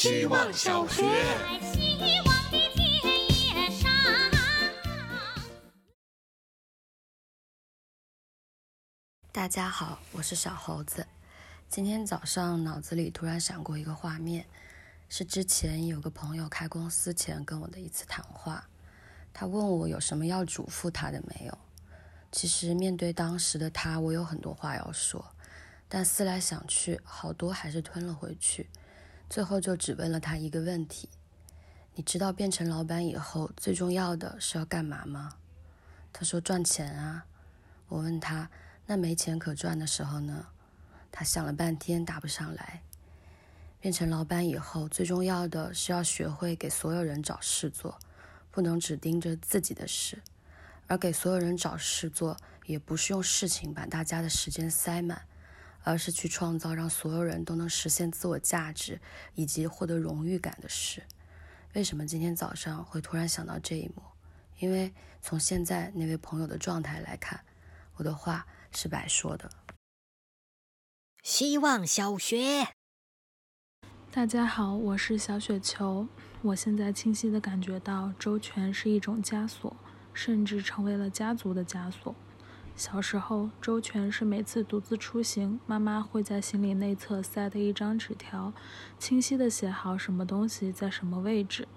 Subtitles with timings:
[0.00, 1.02] 希望小学。
[9.30, 11.06] 大家好，我是小猴子。
[11.68, 14.46] 今天早上脑子里突然闪过一个画面，
[15.10, 18.66] 是之前有个朋友开公司前跟我的一次谈话。
[19.34, 21.58] 他问我有什么要嘱咐他的没有。
[22.32, 25.22] 其实面对当时的他，我有很多话要说，
[25.90, 28.66] 但思来想去，好多还是吞了回去。
[29.30, 31.08] 最后就只问了他一个问题：
[31.94, 35.36] 你知道变成老板以后最重要的是要干嘛吗？
[36.12, 37.24] 他说赚钱啊。
[37.86, 38.50] 我问他，
[38.86, 40.46] 那没钱可赚的时候呢？
[41.12, 42.82] 他想了半天答不上来。
[43.78, 48.00] 变成老板以后最重要的是要学会给所有人找事做，
[48.50, 50.20] 不能只盯着自己的事。
[50.88, 52.36] 而给所有人找事做，
[52.66, 55.22] 也不是用事情把大家的时间塞满，
[55.82, 59.00] 而是去创造让所有人都能实现自我价值
[59.34, 61.02] 以及获得荣誉感的事。
[61.74, 64.02] 为什么今天早上会突然想到这一幕？
[64.58, 64.92] 因为
[65.22, 67.44] 从现在那位朋友的状态来看，
[67.94, 69.50] 我的话是白说的。
[71.22, 72.68] 希望小学，
[74.10, 76.08] 大家好，我是小雪球。
[76.42, 79.76] 我现在清晰的感觉到，周全是一种枷锁。
[80.12, 82.14] 甚至成为了家族的枷锁。
[82.76, 88.54] 小时候，周全是每次独自出行，妈妈会在行李内侧塞的一张纸条，
[88.98, 91.68] 清晰地写好什么东西在什么位置。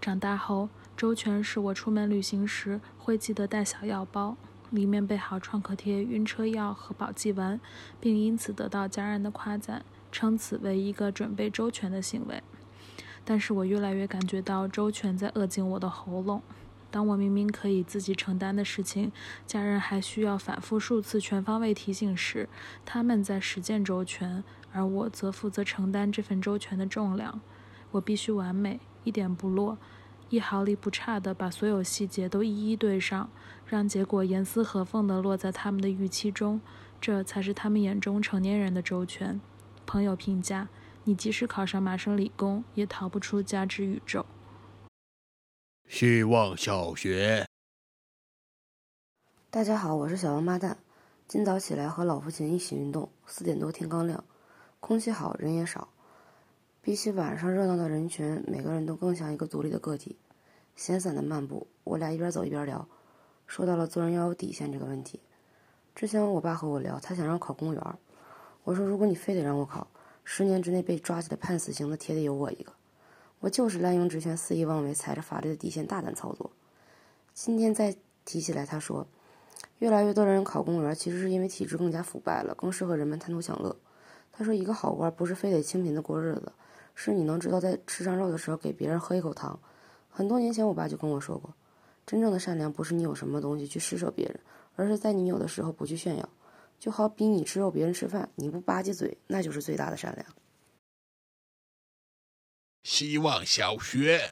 [0.00, 4.38] 长大后，周全是我出门旅行时会记得带小药包，
[4.70, 7.60] 里面备好创可贴、晕车药和保济丸，
[8.00, 12.42] 并因此得到家人的夸赞，称此为一个准备周全的行为。
[13.26, 16.42] 但是我越来越感觉到周全在扼紧我的喉咙。
[16.90, 19.12] 当我明明可以自己承担的事情，
[19.46, 22.48] 家人还需要反复数次全方位提醒时，
[22.84, 27.40] 他们在实践周全，而我则负责承担这份周全的重量。
[27.92, 29.78] 我必须完美，一点不落，
[30.28, 33.30] 一毫厘不差地把所有细节都一一对上，
[33.66, 36.60] 让结果严丝合缝地落在他们的预期中。
[37.00, 39.40] 这才是他们眼中成年人的周全。
[39.86, 40.68] 朋友评价：
[41.04, 44.26] 你即使考上麻省理工，也逃不出加之宇宙。
[45.90, 47.44] 希望小学，
[49.50, 50.78] 大家好，我是小王八蛋。
[51.26, 54.22] 今早起来和老父亲一起运动，四点多天刚亮，
[54.78, 55.88] 空气好，人也少。
[56.80, 60.16] 比起晚上热闹的人群，每个人都更像一个独立的个体，
[60.76, 61.66] 闲散的漫步。
[61.82, 62.88] 我俩一边走一边聊，
[63.48, 65.18] 说到了做人要有底线这个问题。
[65.96, 67.82] 之前我爸和我聊，他想让考公务员，
[68.62, 69.88] 我说如果你非得让我考，
[70.22, 72.72] 十年之内被抓起来判死刑的，铁得有我一个。
[73.40, 76.50] 我就是滥用职权、肆意妄为，踩着法律的底线大胆操作。
[77.32, 77.96] 今天再
[78.26, 79.06] 提起来，他说，
[79.78, 83.74] 越来越多人考公务员，其实是因为体制更加腐败了，更适合人们贪图享乐。
[84.30, 86.52] 他说，一个好官不是非得清贫的过日子，
[86.94, 89.58] 是你能知道在吃上肉的时候给别人喝一口汤。
[90.10, 91.54] 很多年前，我爸就跟我说过，
[92.04, 94.38] 真正的善良不是你有什么东西去施舍别人，
[94.76, 96.28] 而是在你有的时候不去炫耀。
[96.78, 100.26] 就好比你吃肉，别人吃饭，你不吧唧嘴，那就是最大的善良。
[103.00, 104.30] 希望小学，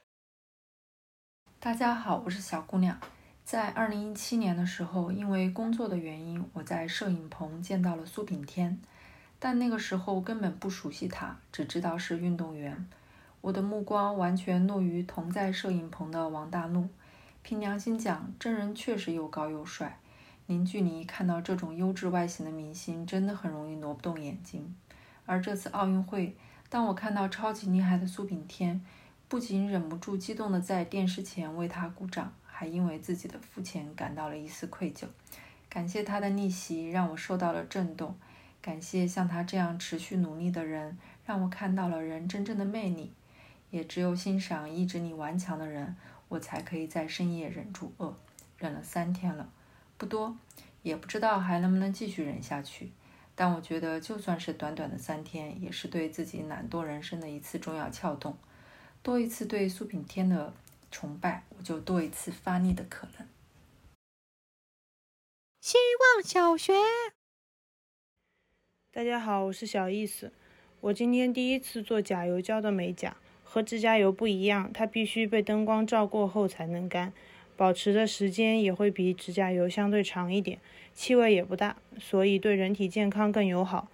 [1.58, 3.00] 大家好，我是小姑娘。
[3.42, 8.78] 在二零一七年的时候，因为工作的原因，我在摄影棚见到了苏炳添，
[9.38, 12.86] 但那个时候根本不熟悉他，只知道是运动员。
[13.40, 16.90] 我的目光完全落于同在摄影棚的王大陆。
[17.42, 19.98] 凭良心讲，真人确实又高又帅，
[20.44, 24.76] 零距离看到这种优质外形的明星，真的很容易挪不动眼睛。
[25.24, 26.36] 而这次奥运会。
[26.70, 28.84] 当我看到超级厉害的苏炳添，
[29.26, 35.06] 不仅忍不住激动地在电视前为他鼓掌，还因为自己的肤浅感到了一丝愧疚。
[35.70, 38.14] 感谢他的逆袭，让我受到了震动；
[38.60, 43.12] 感谢像他这样持续努力的人，让我看到了人真正的魅力。
[43.70, 45.94] 也只有欣赏意志力顽强的人，
[46.28, 48.16] 我才可以在深夜忍住饿。
[48.56, 49.48] 忍了三天了，
[49.98, 50.36] 不多，
[50.82, 52.90] 也不知道还能不能继续忍下去。
[53.40, 58.36] 但我觉得，就算是短短的三天，也是对自己懒惰人生的一次重要撬动。
[59.00, 60.52] 多一次对苏炳添的
[60.90, 63.28] 崇拜，我就多一次发力的可能。
[65.60, 65.78] 希
[66.16, 66.72] 望小学，
[68.90, 70.32] 大家好，我是小意思。
[70.80, 77.12] 我今天第一次做甲油胶的美甲，和指甲油不一样，它必须被灯光照过后才能干。
[77.58, 80.60] 保持的时间也会比指甲油相对长一点，
[80.94, 83.88] 气味也不大，所以对人体健康更友好。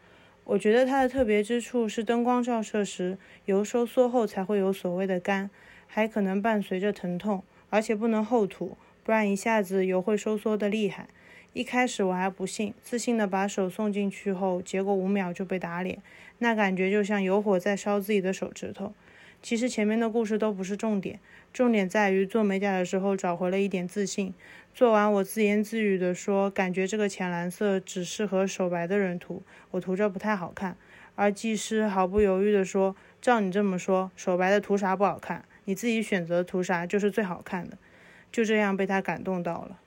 [0.45, 3.17] 我觉得它的特别之处是灯光照射时，
[3.47, 5.49] 油收缩后才会有所谓的干，
[5.87, 11.09] 还可能伴随着疼痛，而且不能厚涂，不然一下子油会收缩的厉害。
[11.55, 16.03] 一开始我还不信，自信的把手送进去后，结果五秒就被打脸，
[16.41, 18.93] 那感觉就像有火在烧自己的手指头。
[19.45, 21.21] 其实前面的故事都不是重点，
[21.53, 24.33] 重点在于做美甲的时候找回了一点自信。
[24.75, 29.43] 做完，我自言自语地说：“感觉这个浅蓝色只适合手白的人涂，
[29.73, 30.79] 我涂着不太好看。”
[31.15, 35.45] 而技师毫不犹豫地说：“照你这么说，手白的涂啥不好看？
[35.67, 37.77] 你自己选择涂啥就是最好看的。”
[38.33, 39.79] 就这样被他感动到了。